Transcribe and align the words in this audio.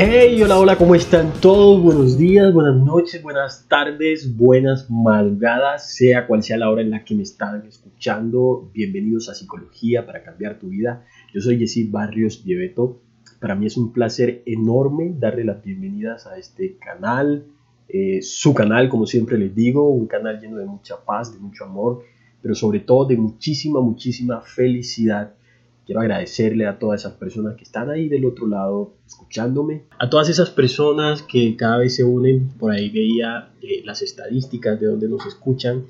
Hey, 0.00 0.40
hola, 0.40 0.60
hola, 0.60 0.78
¿cómo 0.78 0.94
están 0.94 1.32
todos? 1.40 1.82
Buenos 1.82 2.16
días, 2.16 2.54
buenas 2.54 2.76
noches, 2.76 3.20
buenas 3.20 3.66
tardes, 3.66 4.36
buenas 4.36 4.88
madrugadas, 4.88 5.92
sea 5.92 6.28
cual 6.28 6.44
sea 6.44 6.56
la 6.56 6.70
hora 6.70 6.82
en 6.82 6.90
la 6.90 7.02
que 7.02 7.16
me 7.16 7.24
están 7.24 7.66
escuchando. 7.66 8.70
Bienvenidos 8.72 9.28
a 9.28 9.34
Psicología 9.34 10.06
para 10.06 10.22
cambiar 10.22 10.60
tu 10.60 10.68
vida. 10.68 11.04
Yo 11.34 11.40
soy 11.40 11.58
Yesid 11.58 11.90
Barrios 11.90 12.44
Lleveto. 12.44 13.00
Para 13.40 13.56
mí 13.56 13.66
es 13.66 13.76
un 13.76 13.92
placer 13.92 14.44
enorme 14.46 15.16
darle 15.18 15.42
las 15.42 15.64
bienvenidas 15.64 16.28
a 16.28 16.38
este 16.38 16.76
canal, 16.76 17.46
eh, 17.88 18.22
su 18.22 18.54
canal, 18.54 18.88
como 18.88 19.04
siempre 19.04 19.36
les 19.36 19.52
digo, 19.52 19.90
un 19.90 20.06
canal 20.06 20.40
lleno 20.40 20.58
de 20.58 20.66
mucha 20.66 21.04
paz, 21.04 21.32
de 21.32 21.40
mucho 21.40 21.64
amor, 21.64 22.04
pero 22.40 22.54
sobre 22.54 22.78
todo 22.78 23.04
de 23.04 23.16
muchísima, 23.16 23.80
muchísima 23.80 24.42
felicidad 24.42 25.34
Quiero 25.88 26.02
agradecerle 26.02 26.66
a 26.66 26.78
todas 26.78 27.00
esas 27.00 27.14
personas 27.14 27.56
que 27.56 27.64
están 27.64 27.88
ahí 27.88 28.10
del 28.10 28.26
otro 28.26 28.46
lado 28.46 28.92
escuchándome, 29.06 29.84
a 29.98 30.10
todas 30.10 30.28
esas 30.28 30.50
personas 30.50 31.22
que 31.22 31.56
cada 31.56 31.78
vez 31.78 31.96
se 31.96 32.04
unen, 32.04 32.50
por 32.58 32.72
ahí 32.72 32.90
veía 32.90 33.52
eh, 33.62 33.80
las 33.86 34.02
estadísticas 34.02 34.78
de 34.78 34.86
donde 34.86 35.08
nos 35.08 35.24
escuchan 35.24 35.86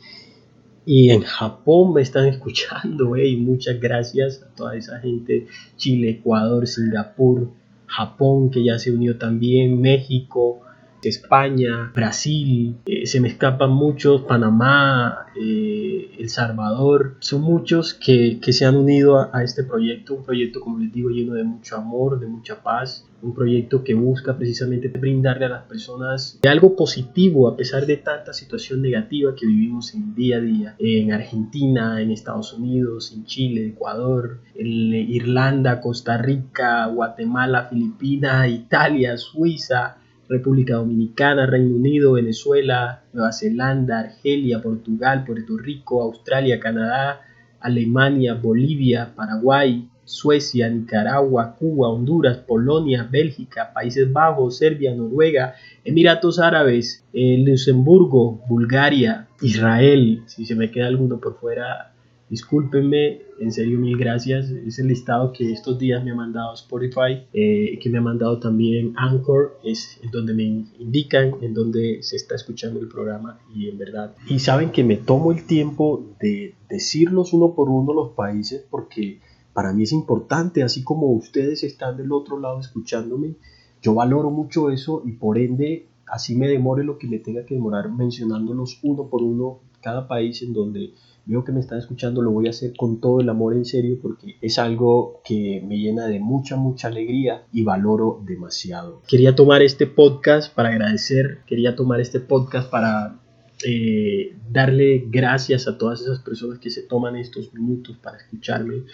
y 0.86 1.10
en 1.10 1.22
Japón 1.22 1.94
me 1.94 2.02
están 2.02 2.26
escuchando, 2.28 3.16
y 3.16 3.38
muchas 3.38 3.80
gracias 3.80 4.40
a 4.44 4.54
toda 4.54 4.76
esa 4.76 5.00
gente, 5.00 5.48
Chile, 5.76 6.10
Ecuador, 6.10 6.68
Singapur, 6.68 7.50
Japón 7.86 8.52
que 8.52 8.62
ya 8.62 8.78
se 8.78 8.92
unió 8.92 9.18
también, 9.18 9.80
México, 9.80 10.60
España, 11.02 11.92
Brasil, 11.94 12.76
eh, 12.86 13.06
se 13.06 13.20
me 13.20 13.28
escapan 13.28 13.70
muchos, 13.70 14.22
Panamá, 14.22 15.26
eh, 15.40 16.10
El 16.18 16.28
Salvador, 16.28 17.16
son 17.20 17.42
muchos 17.42 17.94
que, 17.94 18.40
se 18.48 18.64
han 18.64 18.76
unido 18.76 19.28
a, 19.32 19.44
este 19.44 19.62
proyecto, 19.62 20.14
un 20.14 20.24
proyecto 20.24 20.60
como 20.60 20.78
les 20.78 20.92
digo 20.92 21.10
lleno 21.10 21.34
de 21.34 21.44
mucho 21.44 21.76
amor, 21.76 22.18
de 22.18 22.26
mucha 22.26 22.62
paz, 22.62 23.06
un 23.22 23.34
proyecto 23.34 23.82
que 23.82 23.94
busca 23.94 24.36
precisamente 24.36 24.88
brindarle 24.88 25.46
a 25.46 25.48
las 25.48 25.64
personas 25.64 26.38
algo 26.48 26.76
positivo 26.76 27.48
a 27.48 27.56
pesar 27.56 27.84
de 27.84 27.96
tanta 27.96 28.32
situación 28.32 28.80
negativa 28.80 29.34
que 29.34 29.46
vivimos 29.46 29.92
en 29.94 30.14
día 30.14 30.36
a 30.36 30.40
día 30.40 30.76
en 30.78 31.12
Argentina, 31.12 32.00
en 32.00 32.10
Estados 32.10 32.52
Unidos, 32.52 33.12
en 33.14 33.24
Chile, 33.24 33.66
Ecuador, 33.66 34.40
Irlanda, 34.56 35.80
Costa 35.80 36.16
Rica, 36.16 36.86
Guatemala, 36.86 37.68
Filipinas, 37.70 38.48
Italia, 38.48 39.16
Suiza, 39.16 39.98
República 40.28 40.74
Dominicana, 40.74 41.46
Reino 41.46 41.76
Unido, 41.76 42.12
Venezuela, 42.12 43.02
Nueva 43.12 43.32
Zelanda, 43.32 44.00
Argelia, 44.00 44.60
Portugal, 44.60 45.24
Puerto 45.24 45.56
Rico, 45.56 46.02
Australia, 46.02 46.60
Canadá, 46.60 47.20
Alemania, 47.60 48.34
Bolivia, 48.34 49.10
Paraguay, 49.14 49.88
Suecia, 50.04 50.68
Nicaragua, 50.68 51.54
Cuba, 51.58 51.88
Honduras, 51.88 52.38
Polonia, 52.38 53.06
Bélgica, 53.10 53.72
Países 53.72 54.10
Bajos, 54.12 54.56
Serbia, 54.58 54.94
Noruega, 54.94 55.54
Emiratos 55.84 56.38
Árabes, 56.38 57.04
eh, 57.12 57.42
Luxemburgo, 57.46 58.42
Bulgaria, 58.48 59.28
Israel. 59.42 60.22
Si 60.26 60.46
se 60.46 60.54
me 60.54 60.70
queda 60.70 60.86
alguno 60.86 61.18
por 61.18 61.38
fuera, 61.38 61.92
Discúlpenme, 62.28 63.22
en 63.40 63.52
serio 63.52 63.78
mil 63.78 63.96
gracias. 63.96 64.50
Es 64.50 64.78
el 64.78 64.88
listado 64.88 65.32
que 65.32 65.52
estos 65.52 65.78
días 65.78 66.04
me 66.04 66.10
ha 66.10 66.14
mandado 66.14 66.54
Spotify, 66.54 67.26
eh, 67.32 67.78
que 67.80 67.90
me 67.90 67.98
ha 67.98 68.02
mandado 68.02 68.38
también 68.38 68.94
Anchor, 68.96 69.58
es 69.64 70.00
donde 70.12 70.34
me 70.34 70.44
indican 70.78 71.34
en 71.40 71.54
donde 71.54 72.02
se 72.02 72.16
está 72.16 72.34
escuchando 72.34 72.80
el 72.80 72.88
programa 72.88 73.40
y 73.54 73.68
en 73.68 73.78
verdad. 73.78 74.14
Y 74.28 74.38
saben 74.38 74.70
que 74.70 74.84
me 74.84 74.96
tomo 74.96 75.32
el 75.32 75.46
tiempo 75.46 76.04
de 76.20 76.54
decirlos 76.68 77.32
uno 77.32 77.54
por 77.54 77.68
uno 77.68 77.92
los 77.92 78.10
países 78.10 78.64
porque 78.70 79.20
para 79.52 79.72
mí 79.72 79.82
es 79.82 79.92
importante, 79.92 80.62
así 80.62 80.84
como 80.84 81.10
ustedes 81.12 81.64
están 81.64 81.96
del 81.96 82.12
otro 82.12 82.38
lado 82.38 82.60
escuchándome, 82.60 83.34
yo 83.82 83.94
valoro 83.94 84.30
mucho 84.30 84.70
eso 84.70 85.02
y 85.04 85.12
por 85.12 85.38
ende 85.38 85.86
así 86.06 86.34
me 86.36 86.48
demore 86.48 86.84
lo 86.84 86.98
que 86.98 87.06
me 87.06 87.18
tenga 87.18 87.44
que 87.44 87.54
demorar 87.54 87.90
mencionándolos 87.90 88.78
uno 88.82 89.08
por 89.08 89.22
uno 89.22 89.60
cada 89.80 90.08
país 90.08 90.42
en 90.42 90.52
donde 90.52 90.92
veo 91.28 91.44
que 91.44 91.52
me 91.52 91.60
están 91.60 91.78
escuchando, 91.78 92.22
lo 92.22 92.30
voy 92.30 92.46
a 92.46 92.50
hacer 92.50 92.72
con 92.74 93.00
todo 93.00 93.20
el 93.20 93.28
amor 93.28 93.54
en 93.54 93.66
serio 93.66 93.98
porque 94.00 94.36
es 94.40 94.58
algo 94.58 95.20
que 95.24 95.62
me 95.64 95.78
llena 95.78 96.06
de 96.06 96.20
mucha, 96.20 96.56
mucha 96.56 96.88
alegría 96.88 97.44
y 97.52 97.62
valoro 97.62 98.22
demasiado. 98.26 99.02
Quería 99.06 99.34
tomar 99.34 99.62
este 99.62 99.86
podcast 99.86 100.52
para 100.54 100.70
agradecer, 100.70 101.40
quería 101.46 101.76
tomar 101.76 102.00
este 102.00 102.18
podcast 102.18 102.70
para 102.70 103.20
eh, 103.66 104.36
darle 104.50 105.04
gracias 105.10 105.68
a 105.68 105.76
todas 105.76 106.00
esas 106.00 106.20
personas 106.20 106.60
que 106.60 106.70
se 106.70 106.82
toman 106.82 107.14
estos 107.16 107.52
minutos 107.52 107.98
para 107.98 108.16
escucharme. 108.16 108.84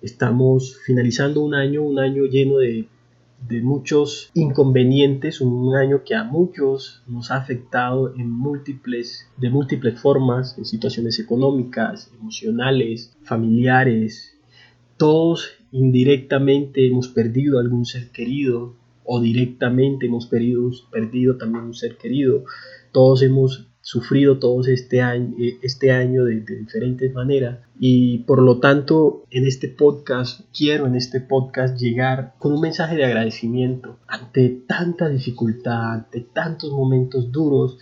Estamos 0.00 0.78
finalizando 0.86 1.42
un 1.42 1.54
año, 1.54 1.82
un 1.82 1.98
año 1.98 2.24
lleno 2.24 2.56
de 2.58 2.88
de 3.40 3.60
muchos 3.60 4.30
inconvenientes, 4.34 5.40
un 5.40 5.74
año 5.76 6.02
que 6.04 6.14
a 6.14 6.24
muchos 6.24 7.02
nos 7.06 7.30
ha 7.30 7.36
afectado 7.36 8.14
en 8.14 8.30
múltiples, 8.30 9.28
de 9.36 9.50
múltiples 9.50 10.00
formas, 10.00 10.56
en 10.56 10.64
situaciones 10.64 11.18
económicas, 11.18 12.10
emocionales, 12.18 13.14
familiares. 13.22 14.34
Todos 14.96 15.50
indirectamente 15.72 16.86
hemos 16.86 17.08
perdido 17.08 17.58
algún 17.58 17.84
ser 17.84 18.10
querido 18.10 18.74
o 19.04 19.20
directamente 19.20 20.06
hemos 20.06 20.26
perdido, 20.26 20.70
perdido 20.90 21.36
también 21.36 21.64
un 21.64 21.74
ser 21.74 21.96
querido. 21.96 22.44
Todos 22.92 23.22
hemos 23.22 23.68
sufrido 23.84 24.38
todos 24.38 24.66
este 24.66 25.02
año, 25.02 25.34
eh, 25.38 25.58
este 25.62 25.92
año 25.92 26.24
de, 26.24 26.40
diferentes 26.40 27.12
maneras. 27.12 27.58
Y 27.78 28.20
por 28.20 28.40
lo 28.40 28.58
tanto 28.58 29.24
en 29.30 29.46
este 29.46 29.68
podcast 29.68 30.40
quiero 30.56 30.86
en 30.86 30.96
este 30.96 31.20
podcast 31.20 31.78
llegar 31.78 32.34
con 32.38 32.54
un 32.54 32.62
mensaje 32.62 32.96
de 32.96 33.04
agradecimiento 33.04 33.98
ante 34.08 34.48
tanta 34.66 35.08
dificultad, 35.10 35.92
ante 35.92 36.22
tantos 36.22 36.72
momentos 36.72 37.30
duros 37.30 37.78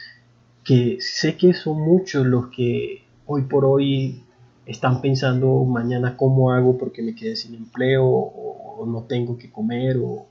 que 0.65 0.99
sé 1.01 1.37
que 1.37 1.55
son 1.55 1.81
muchos 1.81 2.27
los 2.27 2.49
que 2.49 3.05
hoy 3.27 3.43
por 3.43 3.65
hoy 3.65 4.25
están 4.67 5.03
pensando 5.03 5.65
mañana 5.65 6.17
cómo 6.17 6.51
hago 6.51 6.79
porque 6.79 7.03
me 7.03 7.15
quedé 7.15 7.37
sin 7.37 7.55
empleo 7.55 8.05
o 8.05 8.85
no 8.87 9.05
tengo 9.05 9.39
que 9.39 9.53
comer 9.53 9.99
o, 9.99 10.27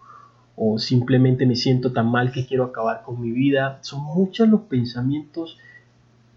o 0.63 0.77
simplemente 0.77 1.47
me 1.47 1.55
siento 1.55 1.91
tan 1.91 2.11
mal 2.11 2.31
que 2.31 2.45
quiero 2.45 2.65
acabar 2.65 3.01
con 3.01 3.19
mi 3.19 3.31
vida. 3.31 3.79
Son 3.81 4.03
muchos 4.03 4.47
los 4.47 4.61
pensamientos 4.61 5.57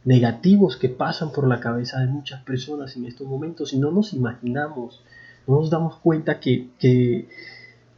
negativos 0.05 0.79
que 0.79 0.89
pasan 0.89 1.31
por 1.31 1.47
la 1.47 1.61
cabeza 1.61 2.01
de 2.01 2.07
muchas 2.07 2.43
personas 2.43 2.97
en 2.97 3.05
estos 3.05 3.27
momentos 3.27 3.75
y 3.75 3.79
no 3.79 3.91
nos 3.91 4.15
imaginamos, 4.15 5.03
no 5.47 5.57
nos 5.57 5.69
damos 5.69 5.97
cuenta 5.99 6.41
que, 6.41 6.69
que, 6.79 7.29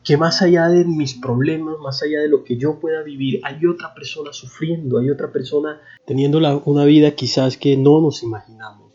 que 0.02 0.16
más 0.16 0.42
allá 0.42 0.66
de 0.66 0.84
mis 0.84 1.14
problemas, 1.14 1.76
más 1.80 2.02
allá 2.02 2.20
de 2.22 2.28
lo 2.28 2.42
que 2.42 2.56
yo 2.56 2.80
pueda 2.80 3.04
vivir, 3.04 3.38
hay 3.44 3.64
otra 3.64 3.94
persona 3.94 4.32
sufriendo, 4.32 4.98
hay 4.98 5.10
otra 5.10 5.30
persona 5.30 5.80
teniendo 6.06 6.38
una 6.64 6.84
vida 6.84 7.12
quizás 7.12 7.56
que 7.56 7.76
no 7.76 8.00
nos 8.00 8.24
imaginamos. 8.24 8.85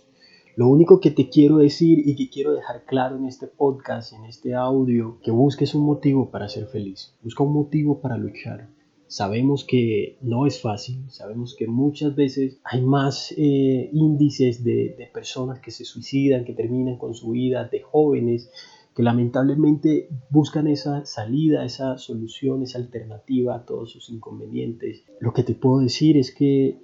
Lo 0.61 0.67
único 0.67 0.99
que 0.99 1.09
te 1.09 1.27
quiero 1.27 1.57
decir 1.57 2.07
y 2.07 2.15
que 2.15 2.29
quiero 2.29 2.53
dejar 2.53 2.85
claro 2.85 3.17
en 3.17 3.25
este 3.25 3.47
podcast, 3.47 4.13
en 4.13 4.25
este 4.25 4.53
audio, 4.53 5.17
que 5.23 5.31
busques 5.31 5.73
un 5.73 5.83
motivo 5.83 6.29
para 6.29 6.47
ser 6.49 6.67
feliz. 6.67 7.15
Busca 7.23 7.41
un 7.41 7.51
motivo 7.51 7.99
para 7.99 8.15
luchar. 8.15 8.69
Sabemos 9.07 9.65
que 9.65 10.19
no 10.21 10.45
es 10.45 10.61
fácil, 10.61 11.09
sabemos 11.09 11.55
que 11.57 11.65
muchas 11.65 12.15
veces 12.15 12.59
hay 12.63 12.83
más 12.83 13.33
eh, 13.37 13.89
índices 13.91 14.63
de, 14.63 14.93
de 14.95 15.09
personas 15.11 15.59
que 15.61 15.71
se 15.71 15.83
suicidan, 15.83 16.45
que 16.45 16.53
terminan 16.53 16.99
con 16.99 17.15
su 17.15 17.31
vida, 17.31 17.67
de 17.67 17.81
jóvenes 17.81 18.51
que 18.95 19.01
lamentablemente 19.01 20.09
buscan 20.29 20.67
esa 20.67 21.07
salida, 21.07 21.65
esa 21.65 21.97
solución, 21.97 22.61
esa 22.61 22.77
alternativa 22.77 23.55
a 23.55 23.65
todos 23.65 23.89
sus 23.89 24.11
inconvenientes. 24.11 25.05
Lo 25.21 25.33
que 25.33 25.41
te 25.41 25.55
puedo 25.55 25.79
decir 25.79 26.17
es 26.17 26.31
que 26.31 26.77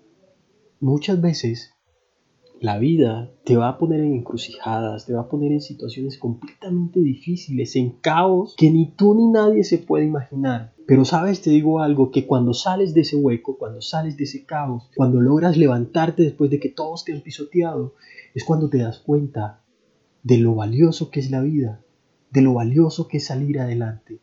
muchas 0.80 1.22
veces 1.22 1.77
la 2.60 2.78
vida 2.78 3.32
te 3.44 3.56
va 3.56 3.70
a 3.70 3.78
poner 3.78 4.00
en 4.02 4.14
encrucijadas, 4.14 5.06
te 5.06 5.14
va 5.14 5.22
a 5.22 5.30
poner 5.30 5.52
en 5.52 5.62
situaciones 5.62 6.18
completamente 6.18 7.00
difíciles, 7.00 7.76
en 7.76 7.92
caos 7.92 8.56
que 8.58 8.72
ni 8.72 8.92
tú 8.92 9.16
ni 9.16 9.28
nadie 9.28 9.64
se 9.64 9.78
puede 9.78 10.06
imaginar. 10.06 10.74
Pero 10.86 11.06
sabes, 11.06 11.42
te 11.42 11.50
digo 11.50 11.82
algo, 11.82 12.12
que 12.12 12.26
cuando 12.26 12.54
sales 12.54 12.94
de 12.94 13.02
ese 13.02 13.18
hueco, 13.18 13.58
cuando 13.58 13.82
sales 13.82 14.18
de 14.18 14.24
ese 14.24 14.46
caos, 14.46 14.90
cuando 14.96 15.22
logras 15.22 15.58
levantarte 15.58 16.24
después 16.24 16.50
de 16.50 16.60
que 16.60 16.70
todos 16.70 17.04
te 17.04 17.14
han 17.14 17.22
pisoteado, 17.22 17.96
es 18.34 18.44
cuando 18.44 18.70
te 18.70 18.78
das 18.78 19.00
cuenta 19.00 19.62
de 20.24 20.38
lo 20.38 20.56
valioso 20.56 21.12
que 21.12 21.20
es 21.20 21.30
la 21.30 21.42
vida, 21.42 21.82
de 22.32 22.42
lo 22.42 22.54
valioso 22.54 23.08
que 23.08 23.18
es 23.18 23.26
salir 23.26 23.60
adelante, 23.60 24.20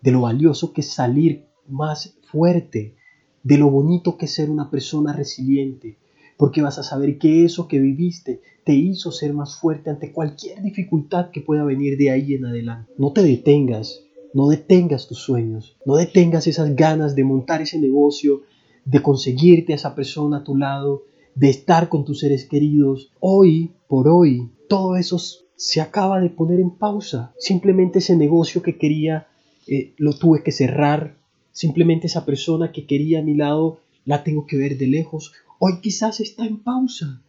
de 0.00 0.10
lo 0.10 0.20
valioso 0.20 0.72
que 0.72 0.82
es 0.82 0.90
salir 0.90 1.46
más 1.66 2.18
fuerte, 2.30 2.96
de 3.42 3.58
lo 3.58 3.70
bonito 3.70 4.16
que 4.16 4.26
es 4.26 4.34
ser 4.34 4.50
una 4.50 4.70
persona 4.70 5.12
resiliente, 5.12 5.98
porque 6.36 6.62
vas 6.62 6.78
a 6.78 6.82
saber 6.82 7.18
que 7.18 7.44
eso 7.44 7.68
que 7.68 7.78
viviste 7.78 8.40
te 8.64 8.74
hizo 8.74 9.12
ser 9.12 9.32
más 9.32 9.58
fuerte 9.58 9.90
ante 9.90 10.12
cualquier 10.12 10.62
dificultad 10.62 11.30
que 11.30 11.40
pueda 11.40 11.64
venir 11.64 11.96
de 11.96 12.10
ahí 12.10 12.34
en 12.34 12.46
adelante. 12.46 12.92
No 12.98 13.12
te 13.12 13.22
detengas, 13.22 14.02
no 14.32 14.48
detengas 14.48 15.06
tus 15.06 15.18
sueños, 15.18 15.76
no 15.84 15.96
detengas 15.96 16.46
esas 16.46 16.74
ganas 16.74 17.14
de 17.14 17.24
montar 17.24 17.62
ese 17.62 17.78
negocio, 17.78 18.42
de 18.84 19.00
conseguirte 19.00 19.72
a 19.72 19.76
esa 19.76 19.94
persona 19.94 20.38
a 20.38 20.44
tu 20.44 20.56
lado, 20.56 21.04
de 21.34 21.50
estar 21.50 21.88
con 21.88 22.04
tus 22.04 22.20
seres 22.20 22.46
queridos. 22.46 23.10
Hoy, 23.20 23.72
por 23.88 24.08
hoy, 24.08 24.50
todo 24.68 24.96
eso 24.96 25.18
se 25.56 25.80
acaba 25.80 26.20
de 26.20 26.30
poner 26.30 26.60
en 26.60 26.70
pausa. 26.70 27.32
Simplemente 27.38 28.00
ese 28.00 28.16
negocio 28.16 28.62
que 28.62 28.76
quería 28.76 29.28
eh, 29.66 29.92
lo 29.96 30.14
tuve 30.14 30.42
que 30.42 30.52
cerrar. 30.52 31.16
Simplemente 31.52 32.06
esa 32.06 32.24
persona 32.24 32.72
que 32.72 32.86
quería 32.86 33.20
a 33.20 33.22
mi 33.22 33.34
lado 33.34 33.78
la 34.04 34.24
tengo 34.24 34.46
que 34.46 34.56
ver 34.56 34.76
de 34.76 34.86
lejos. 34.86 35.32
Hoy 35.58 35.80
quizás 35.80 36.20
está 36.20 36.44
en 36.44 36.62
pausa. 36.62 37.22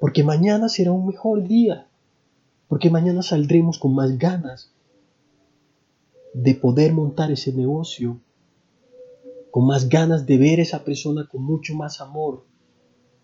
Porque 0.00 0.22
mañana 0.22 0.68
será 0.68 0.92
un 0.92 1.06
mejor 1.06 1.46
día. 1.46 1.88
Porque 2.68 2.90
mañana 2.90 3.22
saldremos 3.22 3.78
con 3.78 3.94
más 3.94 4.18
ganas 4.18 4.72
de 6.34 6.54
poder 6.54 6.92
montar 6.92 7.30
ese 7.30 7.52
negocio. 7.52 8.20
Con 9.50 9.66
más 9.66 9.88
ganas 9.88 10.26
de 10.26 10.36
ver 10.36 10.60
a 10.60 10.62
esa 10.62 10.84
persona 10.84 11.26
con 11.26 11.42
mucho 11.42 11.74
más 11.74 12.00
amor. 12.00 12.44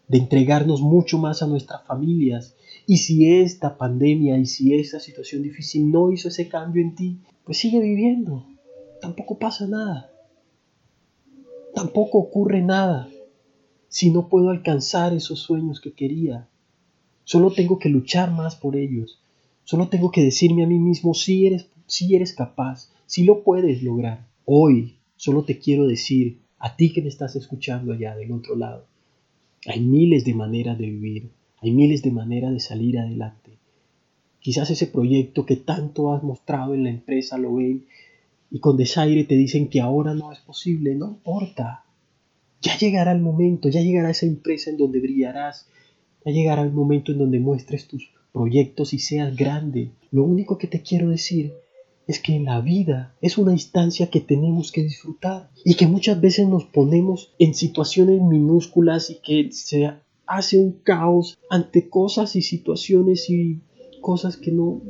De 0.09 0.19
entregarnos 0.19 0.81
mucho 0.81 1.19
más 1.19 1.43
a 1.43 1.47
nuestras 1.47 1.85
familias. 1.87 2.57
Y 2.87 2.99
si 2.99 3.31
esta 3.41 3.77
pandemia 3.77 4.39
y 4.39 4.47
si 4.47 4.75
esta 4.75 4.99
situación 4.99 5.43
difícil 5.43 5.91
no 5.91 6.11
hizo 6.11 6.29
ese 6.29 6.49
cambio 6.49 6.83
en 6.83 6.95
ti, 6.95 7.21
pues 7.45 7.59
sigue 7.59 7.81
viviendo. 7.81 8.47
Tampoco 9.01 9.39
pasa 9.39 9.67
nada. 9.67 10.11
Tampoco 11.75 12.19
ocurre 12.19 12.63
nada 12.63 13.09
si 13.95 14.11
no 14.11 14.29
puedo 14.29 14.51
alcanzar 14.51 15.15
esos 15.15 15.39
sueños 15.39 15.81
que 15.81 15.93
quería. 15.93 16.49
Solo 17.23 17.53
tengo 17.53 17.79
que 17.79 17.89
luchar 17.89 18.33
más 18.33 18.57
por 18.57 18.75
ellos. 18.75 19.23
Solo 19.63 19.87
tengo 19.87 20.11
que 20.11 20.25
decirme 20.25 20.65
a 20.65 20.67
mí 20.67 20.81
mismo 20.81 21.15
si 21.15 21.47
eres, 21.47 21.69
si 21.87 22.17
eres 22.17 22.33
capaz, 22.33 22.91
si 23.07 23.23
lo 23.23 23.45
puedes 23.45 23.85
lograr. 23.85 24.27
Hoy 24.47 24.97
solo 25.15 25.45
te 25.45 25.61
quiero 25.61 25.87
decir 25.87 26.41
a 26.59 26.75
ti 26.75 26.93
que 26.93 27.03
me 27.03 27.09
estás 27.09 27.37
escuchando 27.37 27.93
allá 27.93 28.17
del 28.17 28.33
otro 28.33 28.57
lado. 28.57 28.85
Hay 29.65 29.79
miles 29.79 30.25
de 30.25 30.35
maneras 30.35 30.77
de 30.77 30.87
vivir, 30.87 31.31
hay 31.59 31.71
miles 31.71 32.03
de 32.03 32.11
maneras 32.11 32.53
de 32.53 32.59
salir 32.59 32.99
adelante. 32.99 33.53
Quizás 34.41 34.71
ese 34.71 34.89
proyecto 34.89 35.47
que 35.47 35.55
tanto 35.55 36.13
has 36.13 36.25
mostrado 36.25 36.75
en 36.75 36.83
la 36.83 36.91
empresa 36.91 37.39
lo 37.39 37.55
ven 37.55 37.87
y 38.51 38.59
con 38.59 38.77
desaire 38.77 39.23
te 39.23 39.37
dicen 39.37 39.69
que 39.69 39.81
ahora 39.81 40.15
no 40.15 40.33
es 40.33 40.41
posible, 40.41 40.97
no 40.97 41.11
importa. 41.11 41.85
Ya 42.65 42.79
llegará 42.79 43.13
el 43.13 43.21
momento, 43.21 43.69
ya 43.69 43.83
llegará 43.83 44.09
esa 44.09 44.25
empresa 44.25 44.71
en 44.71 44.79
donde 44.79 44.99
brillarás, 44.99 45.69
ya 46.25 46.33
llegará 46.33 46.63
el 46.63 46.73
momento 46.73 47.13
en 47.13 47.19
donde 47.19 47.39
muestres 47.39 47.87
tus 47.87 48.11
proyectos 48.33 48.95
y 48.95 48.99
seas 49.01 49.37
grande. 49.37 49.91
Lo 50.11 50.25
único 50.25 50.57
que 50.57 50.67
te 50.67 50.81
quiero 50.81 51.11
decir 51.11 51.53
es 52.07 52.21
que 52.21 52.41
la 52.41 52.63
vida 52.63 53.15
es 53.21 53.37
una 53.37 53.53
instancia 53.53 54.09
que 54.09 54.21
tenemos 54.21 54.73
que 54.73 54.83
disfrutar 54.83 55.51
y 55.63 55.75
que 55.75 55.87
muchas 55.87 56.19
veces 56.23 56.49
nos 56.49 56.65
ponemos 56.65 57.35
en 57.39 57.55
situaciones 57.55 58.23
minúsculas 58.23 59.11
y 59.11 59.17
que 59.17 59.53
se 59.53 59.91
hace 60.27 60.59
un 60.59 60.73
caos 60.83 61.37
ante 61.51 61.91
cosas 61.91 62.35
y 62.35 62.41
situaciones 62.41 63.29
y 63.29 63.61
cosas 64.01 64.39
que 64.39 64.53
no 64.53 64.81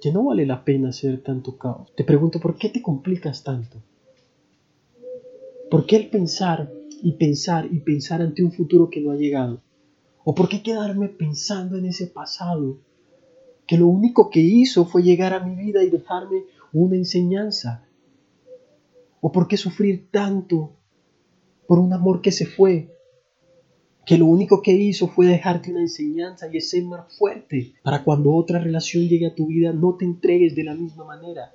que 0.00 0.12
no 0.12 0.24
vale 0.24 0.46
la 0.46 0.64
pena 0.64 0.90
hacer 0.90 1.22
tanto 1.22 1.58
caos. 1.58 1.92
Te 1.94 2.04
pregunto, 2.04 2.40
¿por 2.40 2.56
qué 2.56 2.68
te 2.70 2.80
complicas 2.80 3.42
tanto? 3.42 3.82
¿Por 5.70 5.84
qué 5.84 5.96
el 5.96 6.08
pensar 6.08 6.72
y 7.02 7.12
pensar 7.12 7.68
y 7.70 7.80
pensar 7.80 8.22
ante 8.22 8.42
un 8.42 8.52
futuro 8.52 8.90
que 8.90 9.00
no 9.00 9.10
ha 9.10 9.16
llegado? 9.16 9.62
¿O 10.24 10.34
por 10.34 10.48
qué 10.48 10.62
quedarme 10.62 11.08
pensando 11.08 11.76
en 11.76 11.86
ese 11.86 12.06
pasado 12.06 12.78
que 13.66 13.78
lo 13.78 13.88
único 13.88 14.30
que 14.30 14.40
hizo 14.40 14.84
fue 14.84 15.02
llegar 15.02 15.32
a 15.32 15.44
mi 15.44 15.54
vida 15.54 15.82
y 15.82 15.90
dejarme 15.90 16.44
una 16.72 16.96
enseñanza? 16.96 17.86
¿O 19.20 19.32
por 19.32 19.48
qué 19.48 19.56
sufrir 19.56 20.08
tanto 20.10 20.72
por 21.66 21.78
un 21.78 21.92
amor 21.92 22.20
que 22.20 22.32
se 22.32 22.46
fue 22.46 22.94
que 24.08 24.16
lo 24.16 24.24
único 24.24 24.62
que 24.62 24.72
hizo 24.72 25.06
fue 25.08 25.26
dejarte 25.26 25.70
una 25.70 25.82
enseñanza 25.82 26.48
y 26.50 26.56
es 26.56 26.70
ser 26.70 26.82
más 26.84 27.14
fuerte 27.18 27.74
para 27.82 28.02
cuando 28.04 28.32
otra 28.32 28.58
relación 28.58 29.06
llegue 29.06 29.26
a 29.26 29.34
tu 29.34 29.48
vida 29.48 29.70
no 29.74 29.96
te 29.96 30.06
entregues 30.06 30.56
de 30.56 30.64
la 30.64 30.74
misma 30.74 31.04
manera. 31.04 31.52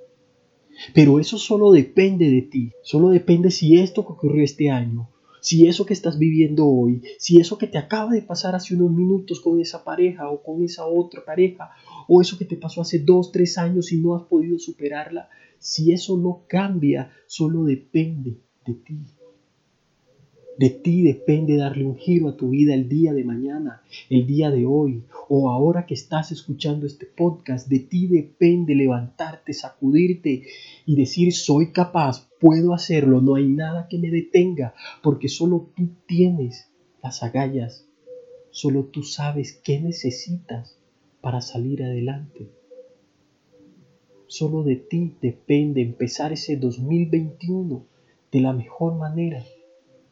Pero 0.93 1.19
eso 1.19 1.39
solo 1.39 1.71
depende 1.71 2.29
de 2.29 2.43
ti, 2.43 2.71
solo 2.83 3.09
depende 3.09 3.49
si 3.49 3.79
esto 3.79 4.05
que 4.05 4.13
ocurrió 4.13 4.43
este 4.43 4.69
año, 4.69 5.09
si 5.43 5.67
eso 5.67 5.85
que 5.85 5.93
estás 5.93 6.17
viviendo 6.17 6.65
hoy, 6.65 7.01
si 7.19 7.37
eso 7.37 7.57
que 7.57 7.67
te 7.67 7.77
acaba 7.77 8.13
de 8.13 8.21
pasar 8.21 8.55
hace 8.55 8.75
unos 8.75 8.91
minutos 8.93 9.41
con 9.41 9.59
esa 9.59 9.83
pareja 9.83 10.29
o 10.29 10.41
con 10.41 10.63
esa 10.63 10.85
otra 10.85 11.25
pareja, 11.25 11.71
o 12.07 12.21
eso 12.21 12.37
que 12.37 12.45
te 12.45 12.55
pasó 12.55 12.79
hace 12.79 12.99
dos, 12.99 13.33
tres 13.33 13.57
años 13.57 13.91
y 13.91 13.97
no 13.97 14.15
has 14.15 14.23
podido 14.23 14.57
superarla, 14.57 15.27
si 15.59 15.91
eso 15.91 16.15
no 16.15 16.43
cambia, 16.47 17.11
solo 17.27 17.65
depende 17.65 18.37
de 18.65 18.73
ti. 18.73 18.99
De 20.57 20.69
ti 20.69 21.01
depende 21.01 21.57
darle 21.57 21.83
un 21.83 21.97
giro 21.97 22.29
a 22.29 22.37
tu 22.37 22.51
vida 22.51 22.73
el 22.73 22.87
día 22.87 23.11
de 23.11 23.25
mañana, 23.25 23.81
el 24.09 24.25
día 24.25 24.49
de 24.49 24.65
hoy, 24.65 25.03
o 25.27 25.49
ahora 25.49 25.85
que 25.85 25.95
estás 25.95 26.31
escuchando 26.31 26.85
este 26.85 27.05
podcast. 27.05 27.67
De 27.67 27.79
ti 27.79 28.07
depende 28.07 28.75
levantarte, 28.75 29.51
sacudirte 29.51 30.43
y 30.85 30.95
decir 30.95 31.33
soy 31.33 31.73
capaz, 31.73 32.29
puedo 32.43 32.73
hacerlo, 32.73 33.21
no 33.21 33.35
hay 33.35 33.47
nada 33.47 33.87
que 33.87 33.97
me 33.97 34.11
detenga, 34.11 34.73
porque 35.01 35.29
solo 35.29 35.69
tú 35.77 35.91
tienes 36.05 36.69
las 37.01 37.23
agallas, 37.23 37.87
solo 38.51 38.87
tú 38.87 39.01
sabes 39.01 39.61
qué 39.63 39.79
necesitas 39.79 40.77
para 41.21 41.39
salir 41.39 41.83
adelante. 41.83 42.51
Solo 44.27 44.63
de 44.63 44.75
ti 44.75 45.15
depende 45.21 45.81
empezar 45.81 46.33
ese 46.33 46.57
2021 46.57 47.85
de 48.29 48.41
la 48.41 48.51
mejor 48.51 48.95
manera 48.95 49.41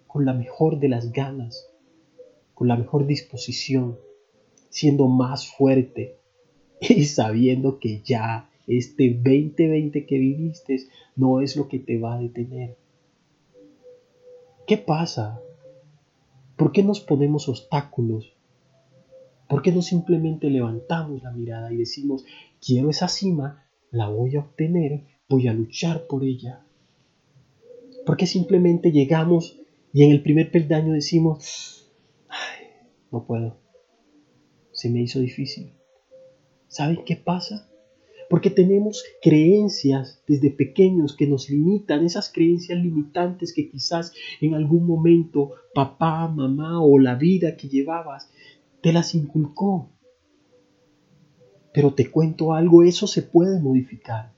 con 0.07 0.23
la 0.23 0.31
mejor 0.31 0.79
de 0.79 0.87
las 0.87 1.11
ganas, 1.11 1.69
con 2.53 2.69
la 2.69 2.77
mejor 2.77 3.07
disposición, 3.07 3.99
siendo 4.69 5.09
más 5.09 5.49
fuerte 5.49 6.15
y 6.79 7.03
sabiendo 7.03 7.77
que 7.77 8.01
ya 8.03 8.50
este 8.67 9.09
2020 9.13 10.05
que 10.05 10.17
viviste 10.17 10.79
no 11.15 11.41
es 11.41 11.55
lo 11.55 11.67
que 11.67 11.79
te 11.79 11.97
va 11.97 12.15
a 12.15 12.19
detener. 12.19 12.77
¿Qué 14.67 14.77
pasa? 14.77 15.41
¿Por 16.55 16.71
qué 16.71 16.83
nos 16.83 16.99
ponemos 16.99 17.49
obstáculos? 17.49 18.33
¿Por 19.50 19.62
qué 19.62 19.71
no 19.71 19.81
simplemente 19.81 20.50
levantamos 20.50 21.24
la 21.24 21.31
mirada 21.31 21.74
y 21.74 21.77
decimos, 21.77 22.24
quiero 22.65 22.89
esa 22.89 23.07
cima, 23.07 23.65
la 23.89 24.07
voy 24.07 24.36
a 24.36 24.39
obtener, 24.41 25.03
voy 25.27 25.47
a 25.47 25.53
luchar 25.53 26.07
por 26.07 26.24
ella? 26.24 26.63
¿Por 28.05 28.15
qué 28.15 28.25
simplemente 28.27 28.91
llegamos 28.91 29.62
y 29.93 30.03
en 30.03 30.12
el 30.12 30.24
primer 30.24 30.51
peldaño 30.51 30.93
decimos, 30.93 31.91
no 33.12 33.25
puedo, 33.25 33.57
se 34.71 34.89
me 34.89 35.01
hizo 35.01 35.19
difícil. 35.19 35.74
¿Saben 36.67 37.03
qué 37.05 37.17
pasa? 37.17 37.69
Porque 38.31 38.50
tenemos 38.50 39.03
creencias 39.21 40.23
desde 40.25 40.50
pequeños 40.50 41.17
que 41.17 41.27
nos 41.27 41.50
limitan, 41.50 42.05
esas 42.05 42.31
creencias 42.31 42.79
limitantes 42.79 43.53
que 43.53 43.69
quizás 43.69 44.13
en 44.39 44.55
algún 44.55 44.88
momento 44.88 45.51
papá, 45.75 46.29
mamá 46.29 46.81
o 46.81 46.97
la 46.97 47.15
vida 47.15 47.57
que 47.57 47.67
llevabas 47.67 48.31
te 48.81 48.93
las 48.93 49.13
inculcó. 49.15 49.91
Pero 51.73 51.93
te 51.93 52.09
cuento 52.09 52.53
algo, 52.53 52.83
eso 52.83 53.05
se 53.05 53.21
puede 53.21 53.59
modificar. 53.59 54.31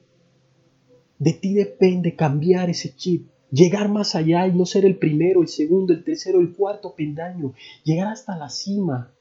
De 1.19 1.33
ti 1.33 1.53
depende 1.53 2.15
cambiar 2.15 2.71
ese 2.71 2.95
chip 2.95 3.27
llegar 3.51 3.87
más 3.89 4.15
allá 4.15 4.47
y 4.47 4.53
no 4.53 4.65
ser 4.65 4.83
el 4.83 4.97
primero, 4.97 5.43
el 5.43 5.47
segundo, 5.47 5.93
el 5.93 6.03
tercero, 6.03 6.39
el 6.39 6.53
cuarto 6.53 6.95
pendaño, 6.95 7.53
llegar 7.83 8.07
hasta 8.07 8.35
la 8.35 8.49
cima. 8.49 9.13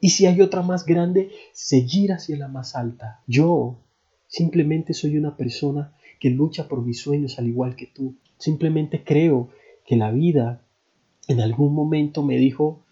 Y 0.00 0.10
si 0.10 0.26
hay 0.26 0.40
otra 0.40 0.62
más 0.62 0.86
grande, 0.86 1.30
seguir 1.52 2.12
hacia 2.12 2.36
la 2.36 2.48
más 2.48 2.76
alta. 2.76 3.20
Yo 3.26 3.78
simplemente 4.26 4.94
soy 4.94 5.16
una 5.16 5.36
persona 5.36 5.94
que 6.20 6.30
lucha 6.30 6.68
por 6.68 6.84
mis 6.84 7.00
sueños 7.00 7.38
al 7.38 7.48
igual 7.48 7.76
que 7.76 7.86
tú. 7.86 8.16
Simplemente 8.38 9.02
creo 9.04 9.48
que 9.84 9.96
la 9.96 10.10
vida 10.10 10.62
en 11.26 11.40
algún 11.40 11.74
momento 11.74 12.22
me 12.22 12.36
dijo, 12.36 12.84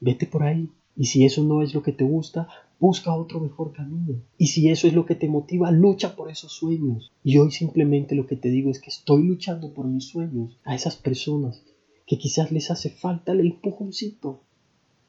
vete 0.00 0.26
por 0.26 0.42
ahí. 0.42 0.70
Y 0.96 1.06
si 1.06 1.24
eso 1.24 1.44
no 1.44 1.62
es 1.62 1.74
lo 1.74 1.82
que 1.82 1.92
te 1.92 2.04
gusta, 2.04 2.48
Busca 2.80 3.12
otro 3.12 3.40
mejor 3.40 3.72
camino. 3.72 4.22
Y 4.36 4.48
si 4.48 4.68
eso 4.68 4.86
es 4.86 4.94
lo 4.94 5.04
que 5.04 5.16
te 5.16 5.28
motiva, 5.28 5.72
lucha 5.72 6.14
por 6.14 6.30
esos 6.30 6.52
sueños. 6.52 7.10
Y 7.24 7.38
hoy 7.38 7.50
simplemente 7.50 8.14
lo 8.14 8.26
que 8.26 8.36
te 8.36 8.50
digo 8.50 8.70
es 8.70 8.80
que 8.80 8.90
estoy 8.90 9.24
luchando 9.24 9.74
por 9.74 9.86
mis 9.86 10.06
sueños. 10.06 10.56
A 10.64 10.76
esas 10.76 10.94
personas 10.94 11.64
que 12.06 12.18
quizás 12.18 12.52
les 12.52 12.70
hace 12.70 12.90
falta 12.90 13.32
el 13.32 13.40
empujoncito. 13.40 14.44